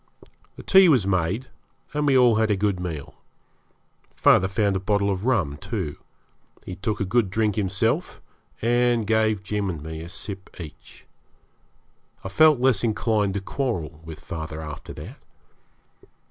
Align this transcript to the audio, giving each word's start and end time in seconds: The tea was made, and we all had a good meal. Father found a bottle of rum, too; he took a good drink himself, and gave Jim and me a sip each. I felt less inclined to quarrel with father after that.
The 0.55 0.63
tea 0.63 0.89
was 0.89 1.05
made, 1.05 1.45
and 1.93 2.07
we 2.07 2.17
all 2.17 2.37
had 2.37 2.49
a 2.49 2.55
good 2.55 2.79
meal. 2.79 3.13
Father 4.15 4.47
found 4.47 4.75
a 4.75 4.79
bottle 4.79 5.11
of 5.11 5.25
rum, 5.27 5.57
too; 5.57 5.95
he 6.65 6.75
took 6.75 6.99
a 6.99 7.05
good 7.05 7.29
drink 7.29 7.53
himself, 7.55 8.19
and 8.63 9.05
gave 9.05 9.43
Jim 9.43 9.69
and 9.69 9.83
me 9.83 10.01
a 10.01 10.09
sip 10.09 10.59
each. 10.59 11.05
I 12.23 12.29
felt 12.29 12.59
less 12.59 12.83
inclined 12.83 13.35
to 13.35 13.41
quarrel 13.41 14.01
with 14.03 14.19
father 14.19 14.59
after 14.59 14.91
that. 14.93 15.19